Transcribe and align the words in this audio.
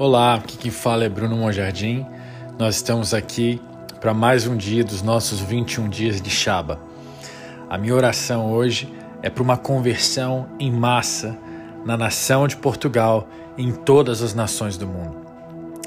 Olá, 0.00 0.34
aqui 0.34 0.56
quem 0.56 0.70
fala 0.70 1.02
é 1.02 1.08
Bruno 1.08 1.36
Monjardim. 1.36 2.06
Nós 2.56 2.76
estamos 2.76 3.12
aqui 3.12 3.60
para 4.00 4.14
mais 4.14 4.46
um 4.46 4.56
dia 4.56 4.84
dos 4.84 5.02
nossos 5.02 5.40
21 5.40 5.88
dias 5.88 6.22
de 6.22 6.30
Shaba. 6.30 6.78
A 7.68 7.76
minha 7.76 7.96
oração 7.96 8.52
hoje 8.52 8.88
é 9.24 9.28
para 9.28 9.42
uma 9.42 9.56
conversão 9.56 10.50
em 10.60 10.70
massa 10.70 11.36
na 11.84 11.96
nação 11.96 12.46
de 12.46 12.56
Portugal 12.56 13.28
e 13.56 13.64
em 13.64 13.72
todas 13.72 14.22
as 14.22 14.34
nações 14.34 14.78
do 14.78 14.86
mundo. 14.86 15.16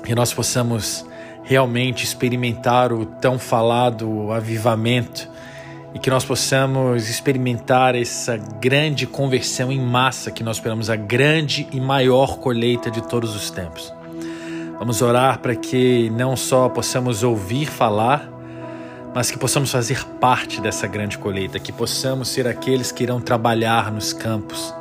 Que 0.04 0.14
nós 0.14 0.34
possamos 0.34 1.06
realmente 1.42 2.04
experimentar 2.04 2.92
o 2.92 3.06
tão 3.06 3.40
falado 3.40 4.30
avivamento 4.34 5.26
e 5.94 6.00
que 6.00 6.10
nós 6.10 6.26
possamos 6.26 7.10
experimentar 7.10 7.96
essa 7.96 8.36
grande 8.36 9.08
conversão 9.08 9.72
em 9.72 9.80
massa 9.80 10.32
que 10.32 10.44
nós 10.44 10.58
esperamos, 10.58 10.90
a 10.90 10.98
grande 10.98 11.66
e 11.72 11.80
maior 11.80 12.40
colheita 12.40 12.92
de 12.92 13.02
todos 13.08 13.34
os 13.34 13.50
tempos. 13.50 14.01
Vamos 14.82 15.00
orar 15.04 15.38
para 15.38 15.56
que 15.56 16.10
não 16.10 16.36
só 16.36 16.68
possamos 16.68 17.22
ouvir 17.22 17.68
falar, 17.68 18.28
mas 19.14 19.30
que 19.30 19.38
possamos 19.38 19.72
fazer 19.72 20.04
parte 20.20 20.60
dessa 20.60 20.88
grande 20.88 21.20
colheita, 21.20 21.60
que 21.60 21.72
possamos 21.72 22.30
ser 22.30 22.48
aqueles 22.48 22.92
que 22.92 23.04
irão 23.04 23.22
trabalhar 23.22 23.92
nos 23.92 24.12
campos. 24.12 24.74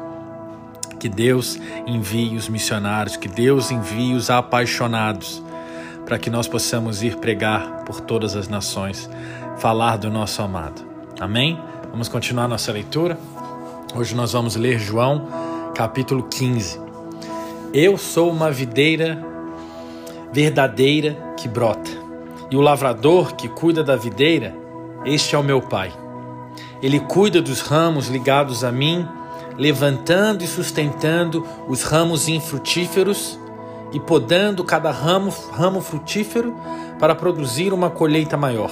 Que 0.99 1.07
Deus 1.07 1.61
envie 1.87 2.35
os 2.35 2.49
missionários, 2.49 3.19
que 3.19 3.29
Deus 3.29 3.71
envie 3.71 4.15
os 4.15 4.31
apaixonados, 4.31 5.43
para 6.07 6.19
que 6.19 6.31
nós 6.31 6.49
possamos 6.49 7.03
ir 7.03 7.17
pregar 7.17 7.85
por 7.85 8.01
todas 8.01 8.35
as 8.35 8.49
nações, 8.49 9.07
falar 9.59 9.99
do 9.99 10.11
nosso 10.11 10.41
amado. 10.41 10.81
Amém? 11.21 11.61
Vamos 11.91 12.09
continuar 12.09 12.49
nossa 12.49 12.73
leitura. 12.73 13.19
Hoje 13.95 14.15
nós 14.15 14.33
vamos 14.33 14.57
ler 14.57 14.79
João, 14.79 15.29
capítulo 15.75 16.23
15. 16.23 16.81
Eu 17.75 17.99
sou 17.99 18.31
uma 18.31 18.51
videira 18.51 19.29
verdadeira 20.33 21.17
que 21.37 21.49
brota. 21.49 21.91
E 22.51 22.57
o 22.57 22.61
lavrador 22.61 23.35
que 23.35 23.49
cuida 23.49 23.83
da 23.83 23.97
videira, 23.97 24.55
este 25.05 25.35
é 25.35 25.39
o 25.39 25.43
meu 25.43 25.61
Pai. 25.61 25.93
Ele 26.83 27.01
cuida 27.01 27.41
dos 27.41 27.61
ramos 27.61 28.09
ligados 28.09 28.65
a 28.65 28.73
mim, 28.73 29.07
levantando 29.57 30.43
e 30.43 30.47
sustentando 30.47 31.47
os 31.69 31.83
ramos 31.83 32.29
infrutíferos 32.29 33.39
e 33.93 34.01
podando 34.01 34.65
cada 34.65 34.91
ramo, 34.91 35.33
ramo 35.53 35.81
frutífero 35.81 36.55
para 36.99 37.15
produzir 37.15 37.73
uma 37.73 37.91
colheita 37.91 38.37
maior. 38.37 38.71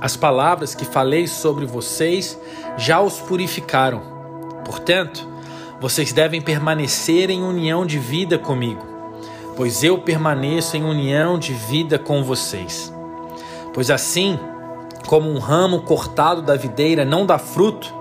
As 0.00 0.16
palavras 0.16 0.74
que 0.74 0.84
falei 0.84 1.26
sobre 1.26 1.66
vocês 1.66 2.38
já 2.76 3.00
os 3.00 3.20
purificaram. 3.20 4.02
Portanto, 4.64 5.28
vocês 5.80 6.12
devem 6.12 6.40
permanecer 6.40 7.30
em 7.30 7.42
união 7.42 7.84
de 7.84 7.98
vida 7.98 8.38
comigo 8.38 8.89
pois 9.60 9.84
eu 9.84 9.98
permaneço 9.98 10.74
em 10.78 10.82
união 10.82 11.38
de 11.38 11.52
vida 11.52 11.98
com 11.98 12.24
vocês. 12.24 12.90
Pois 13.74 13.90
assim, 13.90 14.38
como 15.06 15.30
um 15.30 15.38
ramo 15.38 15.82
cortado 15.82 16.40
da 16.40 16.56
videira 16.56 17.04
não 17.04 17.26
dá 17.26 17.36
fruto, 17.36 17.94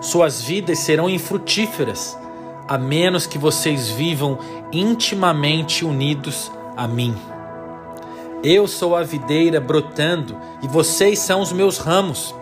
suas 0.00 0.40
vidas 0.40 0.78
serão 0.78 1.10
infrutíferas, 1.10 2.16
a 2.68 2.78
menos 2.78 3.26
que 3.26 3.38
vocês 3.38 3.88
vivam 3.88 4.38
intimamente 4.70 5.84
unidos 5.84 6.48
a 6.76 6.86
mim. 6.86 7.16
Eu 8.44 8.68
sou 8.68 8.94
a 8.94 9.02
videira 9.02 9.60
brotando 9.60 10.36
e 10.62 10.68
vocês 10.68 11.18
são 11.18 11.40
os 11.40 11.50
meus 11.50 11.78
ramos. 11.78 12.32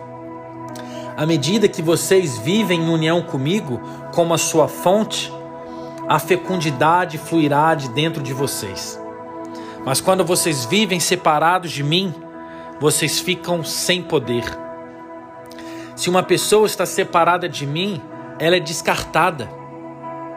À 1.17 1.25
medida 1.25 1.67
que 1.67 1.81
vocês 1.81 2.37
vivem 2.37 2.81
em 2.81 2.89
união 2.93 3.23
comigo, 3.23 3.81
como 4.13 4.31
a 4.31 4.37
sua 4.37 4.67
fonte, 4.67 5.33
a 6.09 6.17
fecundidade 6.17 7.19
fluirá 7.19 7.75
de 7.75 7.87
dentro 7.89 8.23
de 8.23 8.33
vocês. 8.33 8.99
Mas 9.85 10.01
quando 10.01 10.25
vocês 10.25 10.65
vivem 10.65 10.99
separados 10.99 11.69
de 11.69 11.83
mim, 11.83 12.11
vocês 12.79 13.19
ficam 13.19 13.63
sem 13.63 14.01
poder. 14.01 14.43
Se 15.95 16.09
uma 16.09 16.23
pessoa 16.23 16.65
está 16.65 16.83
separada 16.83 17.47
de 17.47 17.63
mim, 17.67 18.01
ela 18.39 18.55
é 18.55 18.59
descartada. 18.59 19.47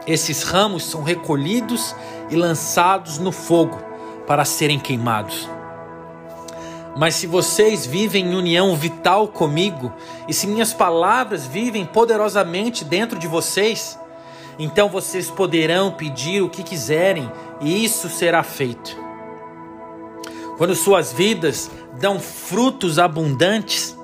Esses 0.05 0.43
ramos 0.43 0.83
são 0.83 1.01
recolhidos 1.01 1.95
e 2.29 2.35
lançados 2.35 3.17
no 3.17 3.31
fogo 3.31 3.81
para 4.27 4.45
serem 4.45 4.79
queimados. 4.79 5.49
Mas 6.95 7.15
se 7.15 7.25
vocês 7.25 7.83
vivem 7.83 8.27
em 8.27 8.35
união 8.35 8.75
vital 8.75 9.27
comigo, 9.27 9.91
e 10.27 10.33
se 10.33 10.45
minhas 10.45 10.71
palavras 10.71 11.47
vivem 11.47 11.83
poderosamente 11.83 12.85
dentro 12.85 13.17
de 13.17 13.27
vocês, 13.27 13.97
então 14.59 14.89
vocês 14.89 15.29
poderão 15.29 15.91
pedir 15.91 16.41
o 16.41 16.49
que 16.49 16.63
quiserem 16.63 17.31
e 17.61 17.83
isso 17.83 18.09
será 18.09 18.43
feito. 18.43 18.95
Quando 20.57 20.75
suas 20.75 21.11
vidas 21.11 21.71
dão 21.99 22.19
frutos 22.19 22.99
abundantes, 22.99 23.97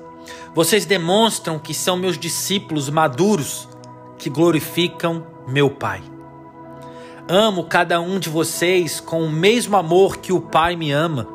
vocês 0.54 0.84
demonstram 0.84 1.58
que 1.58 1.72
são 1.72 1.96
meus 1.96 2.18
discípulos 2.18 2.90
maduros 2.90 3.68
que 4.18 4.28
glorificam 4.28 5.26
meu 5.46 5.70
Pai. 5.70 6.02
Amo 7.28 7.64
cada 7.64 8.00
um 8.00 8.18
de 8.18 8.28
vocês 8.28 9.00
com 9.00 9.22
o 9.22 9.30
mesmo 9.30 9.76
amor 9.76 10.16
que 10.16 10.32
o 10.32 10.40
Pai 10.40 10.74
me 10.74 10.90
ama. 10.90 11.28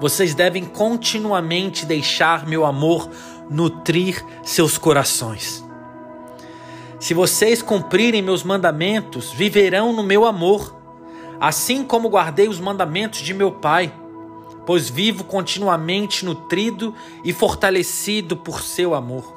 Vocês 0.00 0.34
devem 0.34 0.64
continuamente 0.64 1.86
deixar 1.86 2.46
meu 2.46 2.66
amor 2.66 3.08
nutrir 3.48 4.24
seus 4.42 4.76
corações. 4.76 5.65
Se 7.06 7.14
vocês 7.14 7.62
cumprirem 7.62 8.20
meus 8.20 8.42
mandamentos, 8.42 9.30
viverão 9.30 9.92
no 9.92 10.02
meu 10.02 10.24
amor, 10.24 10.74
assim 11.38 11.84
como 11.84 12.08
guardei 12.08 12.48
os 12.48 12.58
mandamentos 12.58 13.20
de 13.20 13.32
meu 13.32 13.52
Pai, 13.52 13.94
pois 14.66 14.90
vivo 14.90 15.22
continuamente 15.22 16.24
nutrido 16.24 16.92
e 17.22 17.32
fortalecido 17.32 18.36
por 18.36 18.60
seu 18.60 18.92
amor. 18.92 19.36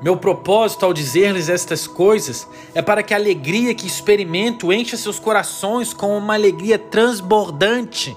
Meu 0.00 0.16
propósito 0.16 0.86
ao 0.86 0.92
dizer-lhes 0.92 1.48
estas 1.48 1.88
coisas 1.88 2.46
é 2.72 2.80
para 2.80 3.02
que 3.02 3.12
a 3.12 3.16
alegria 3.16 3.74
que 3.74 3.88
experimento 3.88 4.72
encha 4.72 4.96
seus 4.96 5.18
corações 5.18 5.92
com 5.92 6.16
uma 6.16 6.34
alegria 6.34 6.78
transbordante. 6.78 8.16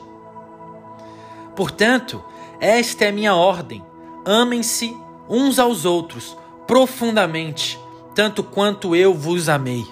Portanto, 1.55 2.23
esta 2.59 3.05
é 3.05 3.07
a 3.09 3.11
minha 3.11 3.33
ordem: 3.33 3.83
amem-se 4.23 4.95
uns 5.27 5.57
aos 5.57 5.85
outros 5.85 6.37
profundamente 6.67 7.83
tanto 8.16 8.42
quanto 8.42 8.96
eu 8.96 9.14
vos 9.14 9.50
amei. 9.50 9.86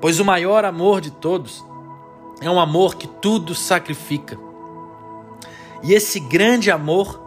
Pois 0.00 0.20
o 0.20 0.24
maior 0.24 0.64
amor 0.64 1.00
de 1.00 1.10
todos 1.10 1.64
é 2.40 2.48
um 2.48 2.60
amor 2.60 2.94
que 2.94 3.06
tudo 3.06 3.54
sacrifica. 3.54 4.38
E 5.82 5.92
esse 5.92 6.20
grande 6.20 6.70
amor 6.70 7.20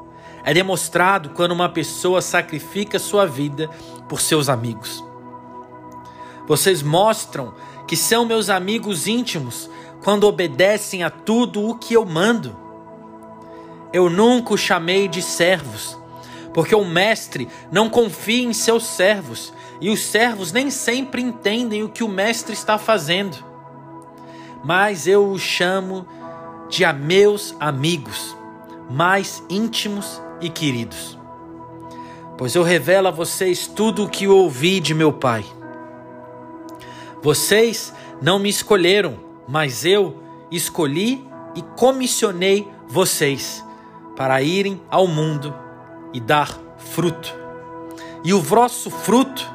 é 0.46 0.53
demonstrado 0.53 1.31
quando 1.31 1.52
uma 1.52 1.68
pessoa 1.69 2.22
sacrifica 2.22 2.97
sua 2.97 3.25
vida 3.25 3.69
por 4.08 4.22
seus 4.22 4.47
amigos. 4.47 5.03
Vocês 6.47 6.81
mostram 6.81 7.53
que 7.85 7.97
são 7.97 8.25
meus 8.25 8.50
amigos 8.50 9.06
íntimos 9.06 9.70
quando 10.02 10.25
obedecem 10.25 11.03
a 11.03 11.09
tudo 11.09 11.68
o 11.68 11.75
que 11.75 11.94
eu 11.94 12.06
mando. 12.06 12.56
Eu 13.91 14.09
nunca 14.09 14.53
os 14.53 14.62
chamei 14.62 15.08
de 15.08 15.22
servos 15.22 15.97
porque 16.53 16.75
o 16.75 16.86
mestre 16.86 17.50
não 17.72 17.90
confia 17.90 18.44
em 18.44 18.53
seus 18.53 18.86
servos 18.86 19.52
e 19.81 19.90
os 19.90 20.02
servos 20.02 20.52
nem 20.52 20.69
sempre 20.69 21.22
entendem 21.22 21.84
o 21.84 21.90
que 21.90 22.03
o 22.03 22.08
mestre 22.08 22.53
está 22.53 22.78
fazendo. 22.78 23.38
Mas 24.64 25.08
eu 25.08 25.30
os 25.30 25.41
chamo 25.41 26.06
de 26.69 26.86
a 26.86 26.94
meus 26.94 27.56
amigos, 27.59 28.38
mais 28.90 29.44
íntimos 29.50 30.22
e 30.40 30.50
queridos. 30.50 31.18
Pois 32.38 32.56
eu 32.56 32.64
revelo 32.64 33.08
a 33.08 33.12
vocês 33.12 33.68
tudo 33.68 34.06
o 34.06 34.09
que 34.09 34.28
ouvi 34.28 34.80
de 34.80 34.94
meu 34.94 35.12
Pai. 35.12 35.44
Vocês 37.22 37.94
não 38.22 38.38
me 38.38 38.50
escolheram, 38.50 39.17
mas 39.47 39.85
eu 39.85 40.22
escolhi 40.52 41.26
e 41.56 41.61
comissionei 41.61 42.67
vocês 42.88 43.64
para 44.16 44.41
irem 44.41 44.82
ao 44.90 45.08
mundo 45.08 45.62
e 46.13 46.19
dar 46.19 46.57
fruto. 46.77 47.33
E 48.23 48.33
o 48.33 48.41
vosso 48.41 48.89
fruto 48.89 49.49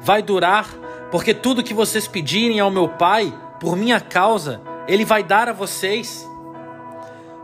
vai 0.00 0.22
durar, 0.22 0.66
porque 1.10 1.32
tudo 1.32 1.62
que 1.62 1.72
vocês 1.72 2.06
pedirem 2.06 2.60
ao 2.60 2.70
meu 2.70 2.88
Pai, 2.88 3.32
por 3.58 3.76
minha 3.76 4.00
causa, 4.00 4.60
Ele 4.86 5.04
vai 5.04 5.22
dar 5.22 5.48
a 5.48 5.52
vocês. 5.52 6.28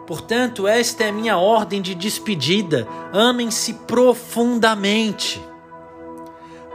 Portanto, 0.07 0.69
esta 0.69 1.05
é 1.05 1.09
a 1.09 1.13
minha 1.13 1.37
ordem 1.37 1.81
de 1.81 1.95
despedida: 1.95 2.87
amem-se 3.13 3.75
profundamente. 3.75 5.43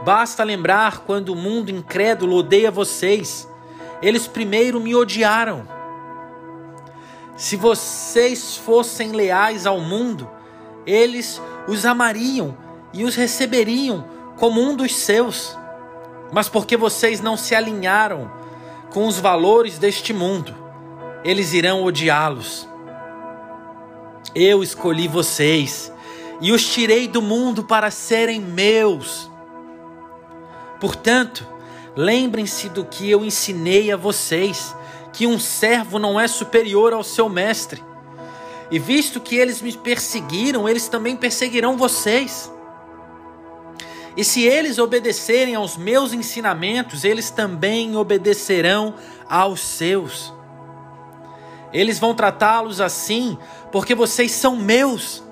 Basta 0.04 0.42
lembrar 0.42 1.00
quando 1.00 1.30
o 1.30 1.36
mundo 1.36 1.70
incrédulo 1.70 2.36
odeia 2.36 2.70
vocês. 2.70 3.48
Eles 4.02 4.26
primeiro 4.26 4.80
me 4.80 4.94
odiaram. 4.96 5.66
Se 7.36 7.56
vocês 7.56 8.56
fossem 8.56 9.12
leais 9.12 9.64
ao 9.64 9.80
mundo, 9.80 10.28
eles 10.86 11.40
os 11.66 11.84
amariam 11.86 12.56
e 12.92 13.04
os 13.04 13.14
receberiam 13.14 14.04
como 14.36 14.60
um 14.60 14.74
dos 14.74 14.94
seus. 14.94 15.56
Mas 16.32 16.48
porque 16.48 16.76
vocês 16.76 17.20
não 17.20 17.36
se 17.36 17.54
alinharam 17.54 18.30
com 18.92 19.06
os 19.06 19.18
valores 19.18 19.78
deste 19.78 20.12
mundo, 20.12 20.54
eles 21.24 21.52
irão 21.52 21.82
odiá-los. 21.84 22.68
Eu 24.34 24.62
escolhi 24.62 25.08
vocês 25.08 25.92
e 26.40 26.52
os 26.52 26.66
tirei 26.66 27.06
do 27.06 27.22
mundo 27.22 27.64
para 27.64 27.90
serem 27.90 28.40
meus. 28.40 29.30
Portanto, 30.80 31.46
lembrem-se 31.94 32.68
do 32.68 32.84
que 32.84 33.10
eu 33.10 33.24
ensinei 33.24 33.92
a 33.92 33.96
vocês, 33.96 34.74
que 35.12 35.26
um 35.26 35.38
servo 35.38 35.98
não 35.98 36.18
é 36.18 36.26
superior 36.26 36.92
ao 36.92 37.04
seu 37.04 37.28
mestre. 37.28 37.82
E 38.72 38.78
visto 38.78 39.20
que 39.20 39.36
eles 39.36 39.60
me 39.60 39.70
perseguiram, 39.70 40.66
eles 40.66 40.88
também 40.88 41.14
perseguirão 41.14 41.76
vocês. 41.76 42.50
E 44.16 44.24
se 44.24 44.44
eles 44.44 44.78
obedecerem 44.78 45.54
aos 45.54 45.76
meus 45.76 46.14
ensinamentos, 46.14 47.04
eles 47.04 47.28
também 47.28 47.94
obedecerão 47.94 48.94
aos 49.28 49.60
seus. 49.60 50.32
Eles 51.70 51.98
vão 51.98 52.14
tratá-los 52.14 52.80
assim, 52.80 53.36
porque 53.70 53.94
vocês 53.94 54.32
são 54.32 54.56
meus, 54.56 55.22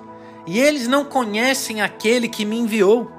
e 0.45 0.59
eles 0.59 0.87
não 0.87 1.03
conhecem 1.03 1.81
aquele 1.81 2.29
que 2.29 2.45
me 2.45 2.59
enviou. 2.59 3.11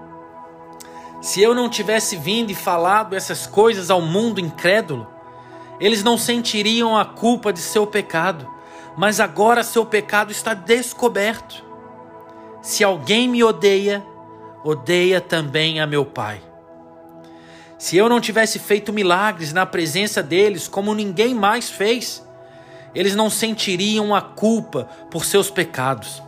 Se 1.21 1.43
eu 1.43 1.53
não 1.53 1.69
tivesse 1.69 2.17
vindo 2.17 2.53
e 2.53 2.55
falado 2.55 3.17
essas 3.17 3.45
coisas 3.45 3.91
ao 3.91 4.01
mundo 4.01 4.41
incrédulo, 4.41 5.05
eles 5.81 6.05
não 6.05 6.17
sentiriam 6.17 6.97
a 6.97 7.05
culpa 7.05 7.53
de 7.53 7.59
seu 7.59 7.89
pecado, 7.89 8.49
mas 8.97 9.21
agora 9.21 9.63
seu 9.63 9.85
pecado 9.85 10.31
está 10.31 10.55
descoberto. 10.55 11.65
Se 12.61 12.85
alguém 12.85 13.29
me 13.29 13.43
odeia, 13.43 14.05
odeia 14.63 15.21
também 15.21 15.81
a 15.81 15.87
meu 15.87 16.05
Pai. 16.05 16.41
Se 17.79 17.97
eu 17.97 18.09
não 18.09 18.21
tivesse 18.21 18.59
feito 18.59 18.93
milagres 18.93 19.53
na 19.53 19.67
presença 19.67 20.23
deles, 20.23 20.69
como 20.69 20.95
ninguém 20.95 21.35
mais 21.35 21.69
fez, 21.69 22.25
eles 22.95 23.17
não 23.17 23.29
sentiriam 23.29 24.15
a 24.15 24.21
culpa 24.21 24.89
por 25.11 25.25
seus 25.25 25.51
pecados. 25.51 26.23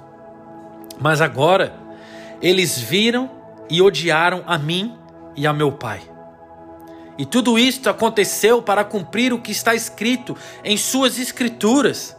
Mas 0.98 1.20
agora, 1.20 1.74
eles 2.42 2.78
viram 2.78 3.30
e 3.70 3.80
odiaram 3.80 4.42
a 4.46 4.58
mim 4.58 4.96
e 5.36 5.46
a 5.46 5.52
meu 5.52 5.70
Pai. 5.70 6.02
E 7.16 7.24
tudo 7.24 7.58
isto 7.58 7.88
aconteceu 7.88 8.60
para 8.60 8.84
cumprir 8.84 9.32
o 9.32 9.40
que 9.40 9.52
está 9.52 9.74
escrito 9.74 10.36
em 10.64 10.76
Suas 10.76 11.18
Escrituras. 11.18 12.16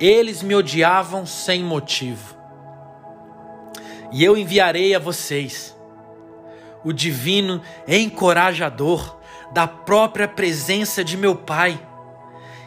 Eles 0.00 0.42
me 0.42 0.54
odiavam 0.54 1.24
sem 1.24 1.62
motivo. 1.62 2.36
E 4.10 4.24
eu 4.24 4.36
enviarei 4.36 4.94
a 4.94 4.98
vocês 4.98 5.76
o 6.84 6.92
divino 6.92 7.62
encorajador 7.86 9.18
da 9.52 9.66
própria 9.66 10.28
presença 10.28 11.02
de 11.04 11.16
meu 11.16 11.36
Pai. 11.36 11.80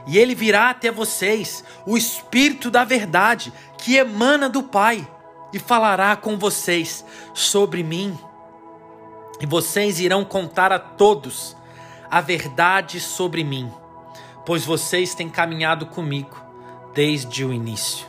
E 0.08 0.18
ele 0.18 0.34
virá 0.34 0.70
até 0.70 0.90
vocês, 0.90 1.64
o 1.86 1.98
Espírito 1.98 2.72
da 2.72 2.84
Verdade, 2.86 3.52
que 3.78 3.98
emana 3.98 4.50
do 4.50 4.64
Pai, 4.64 5.08
e 5.54 5.60
falará 5.60 6.16
com 6.16 6.38
vocês 6.38 7.06
sobre 7.34 7.84
mim. 7.84 8.18
E 9.40 9.46
vocês 9.46 10.00
irão 10.00 10.24
contar 10.24 10.72
a 10.72 10.80
todos 10.80 11.56
a 12.10 12.22
verdade 12.22 13.00
sobre 13.02 13.44
mim, 13.44 13.72
pois 14.46 14.66
vocês 14.66 15.14
têm 15.14 15.30
caminhado 15.30 15.86
comigo 15.86 16.47
desde 16.98 17.46
o 17.46 17.54
início. 17.54 18.08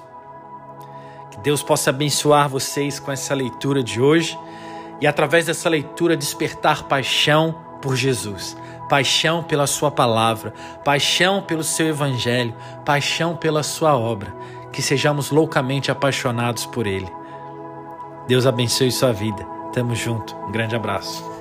Deus 1.42 1.62
possa 1.62 1.90
abençoar 1.90 2.48
vocês 2.48 2.98
com 2.98 3.12
essa 3.12 3.34
leitura 3.34 3.82
de 3.82 4.00
hoje 4.00 4.36
e 4.98 5.06
através 5.06 5.44
dessa 5.44 5.68
leitura 5.68 6.16
despertar 6.16 6.84
paixão 6.84 7.54
por 7.82 7.94
Jesus, 7.94 8.56
paixão 8.88 9.42
pela 9.42 9.66
Sua 9.66 9.90
palavra, 9.90 10.54
paixão 10.82 11.42
pelo 11.42 11.62
Seu 11.62 11.88
Evangelho, 11.88 12.56
paixão 12.82 13.36
pela 13.36 13.62
Sua 13.62 13.94
obra, 13.94 14.34
que 14.72 14.80
sejamos 14.80 15.30
loucamente 15.30 15.90
apaixonados 15.90 16.64
por 16.64 16.86
Ele. 16.86 17.12
Deus 18.26 18.46
abençoe 18.46 18.90
sua 18.90 19.12
vida. 19.12 19.44
Tamo 19.72 19.94
junto. 19.94 20.34
Um 20.46 20.50
grande 20.50 20.74
abraço. 20.74 21.37